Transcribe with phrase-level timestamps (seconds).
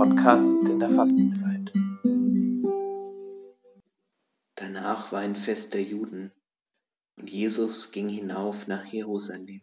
[0.00, 1.74] Podcast in der Fastenzeit.
[4.54, 6.32] Danach war ein Fest der Juden
[7.16, 9.60] und Jesus ging hinauf nach Jerusalem.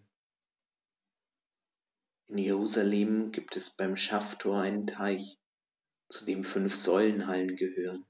[2.28, 5.40] In Jerusalem gibt es beim Schafftor einen Teich,
[6.08, 8.06] zu dem fünf Säulenhallen gehören.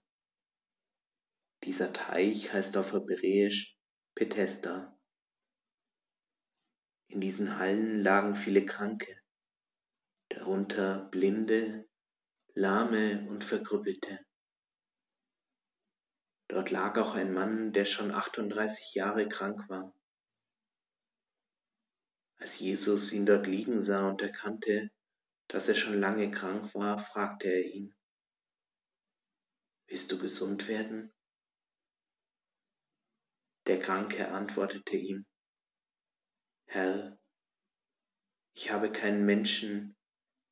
[1.64, 3.80] Dieser Teich heißt auf Hebräisch
[4.16, 5.00] Bethesda.
[7.08, 9.16] In diesen Hallen lagen viele Kranke,
[10.28, 11.87] darunter Blinde,
[12.60, 14.26] Lahme und Verkrüppelte.
[16.48, 19.94] Dort lag auch ein Mann, der schon 38 Jahre krank war.
[22.40, 24.90] Als Jesus ihn dort liegen sah und erkannte,
[25.48, 27.96] dass er schon lange krank war, fragte er ihn,
[29.86, 31.14] Willst du gesund werden?
[33.68, 35.28] Der Kranke antwortete ihm,
[36.66, 37.20] Herr,
[38.56, 39.96] ich habe keinen Menschen,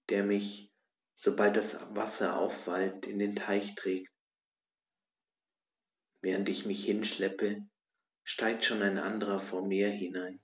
[0.10, 0.72] der mich,
[1.16, 4.12] sobald das Wasser aufwallt, in den Teich trägt.
[6.22, 7.68] Während ich mich hinschleppe,
[8.24, 10.44] steigt schon ein anderer vor mir hinein.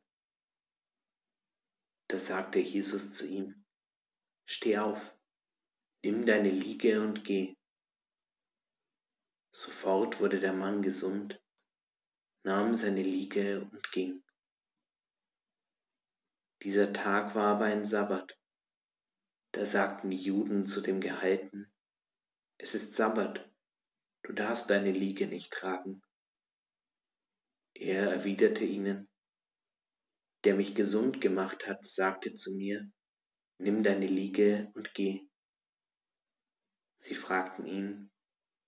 [2.07, 3.65] Da sagte Jesus zu ihm,
[4.45, 5.15] Steh auf,
[6.03, 7.55] nimm deine Liege und geh.
[9.51, 11.41] Sofort wurde der Mann gesund
[12.43, 14.23] nahm seine Liege und ging.
[16.63, 18.37] Dieser Tag war aber ein Sabbat.
[19.53, 21.71] Da sagten die Juden zu dem Gehalten,
[22.57, 23.51] es ist Sabbat,
[24.23, 26.01] du darfst deine Liege nicht tragen.
[27.73, 29.09] Er erwiderte ihnen,
[30.43, 32.91] der mich gesund gemacht hat, sagte zu mir,
[33.57, 35.27] nimm deine Liege und geh.
[36.97, 38.11] Sie fragten ihn,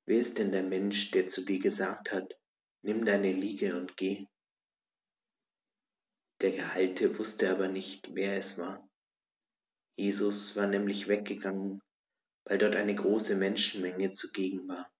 [0.06, 2.34] wer ist denn der Mensch, der zu dir gesagt hat,
[2.82, 4.28] nimm deine Liege und geh.
[6.42, 8.90] Der Gehalte wusste aber nicht, wer es war.
[9.96, 11.82] Jesus war nämlich weggegangen,
[12.46, 14.92] weil dort eine große Menschenmenge zugegen war.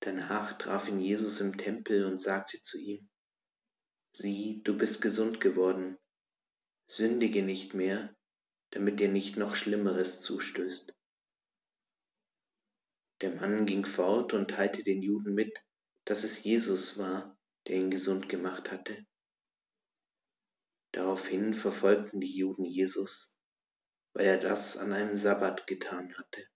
[0.00, 3.08] Danach traf ihn Jesus im Tempel und sagte zu ihm,
[4.12, 5.98] Sieh, du bist gesund geworden,
[6.86, 8.16] sündige nicht mehr,
[8.70, 10.94] damit dir nicht noch Schlimmeres zustößt.
[13.20, 15.58] Der Mann ging fort und teilte den Juden mit,
[16.04, 19.06] dass es Jesus war, der ihn gesund gemacht hatte.
[20.92, 23.35] Daraufhin verfolgten die Juden Jesus,
[24.16, 26.46] weil er das an einem Sabbat getan hatte.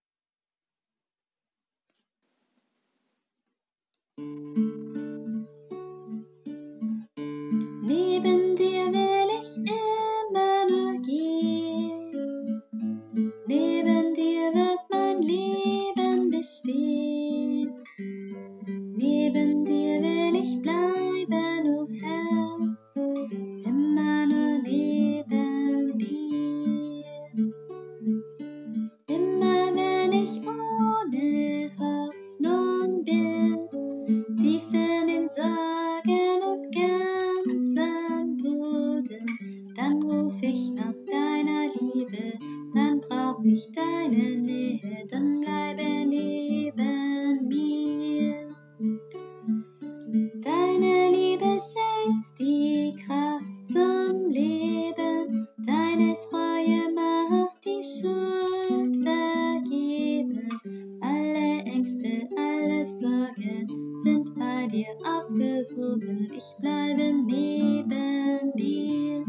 [64.70, 66.30] Dir aufgehoben.
[66.36, 69.24] Ich bleibe neben dir.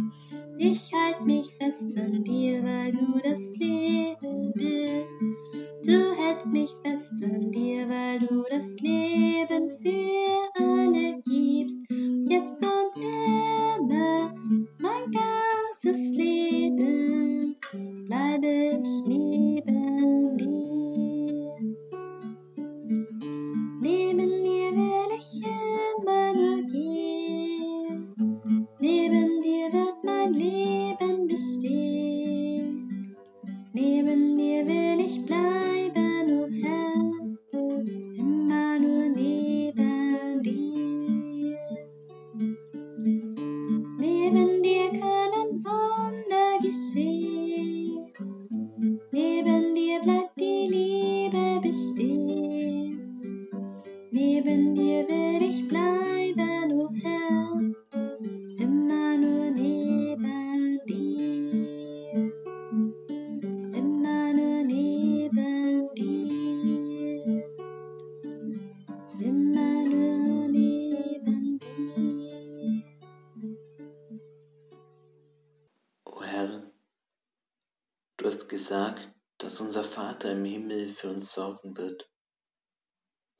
[0.57, 5.19] Ich halte mich fest an dir, weil du das Leben bist.
[5.85, 11.77] Du hältst mich fest an dir, weil du das Leben für alle gibst.
[12.29, 14.33] Jetzt und immer,
[14.79, 17.55] mein ganzes Leben,
[18.05, 19.20] bleibe ich neben
[54.43, 57.59] Neben dir will ich bleiben, o oh Herr,
[58.57, 62.33] immer nur neben dir.
[63.71, 67.43] Immer nur neben dir.
[69.19, 72.83] Immer nur neben dir.
[76.05, 76.63] O Herr,
[78.17, 82.10] du hast gesagt, dass unser Vater im Himmel für uns sorgen wird,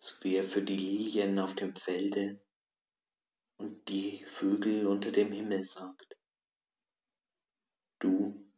[0.03, 2.43] so wie er für die Lilien auf dem Felde
[3.57, 6.17] und die Vögel unter dem Himmel sorgt.
[7.99, 8.51] Du,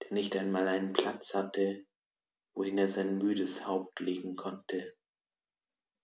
[0.00, 1.84] der nicht einmal einen Platz hatte,
[2.54, 4.96] wohin er sein müdes Haupt legen konnte,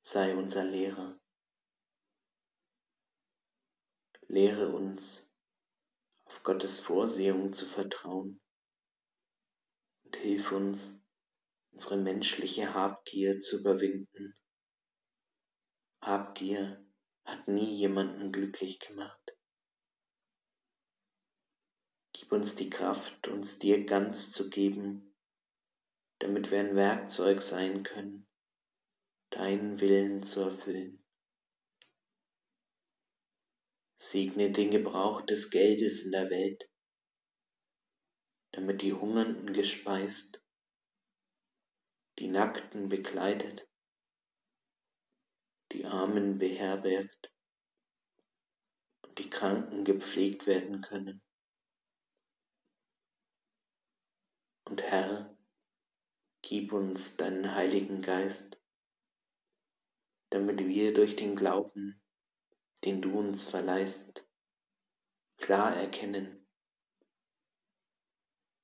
[0.02, 1.20] sei unser Lehrer.
[4.22, 5.32] Lehre uns,
[6.24, 8.40] auf Gottes Vorsehung zu vertrauen
[10.02, 11.04] und hilf uns,
[11.70, 14.36] unsere menschliche Habgier zu überwinden.
[16.00, 16.84] Habgier
[17.24, 19.36] hat nie jemanden glücklich gemacht.
[22.12, 25.14] Gib uns die Kraft, uns dir ganz zu geben,
[26.18, 28.26] damit wir ein Werkzeug sein können,
[29.30, 31.04] deinen Willen zu erfüllen.
[33.98, 36.70] Segne den Gebrauch des Geldes in der Welt,
[38.52, 40.42] damit die Hungernden gespeist,
[42.18, 43.75] die Nackten bekleidet, die
[45.96, 47.32] Armen beherbergt
[49.02, 51.22] und die Kranken gepflegt werden können.
[54.64, 55.34] Und Herr,
[56.42, 58.58] gib uns deinen Heiligen Geist,
[60.30, 62.02] damit wir durch den Glauben,
[62.84, 64.28] den du uns verleihst,
[65.38, 66.46] klar erkennen,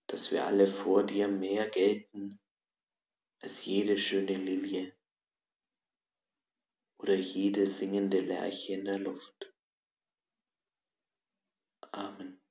[0.07, 2.41] dass wir alle vor dir mehr gelten
[3.41, 4.95] als jede schöne Lilie
[7.03, 9.53] oder jede singende Lerche in der Luft.
[11.93, 12.42] Amen.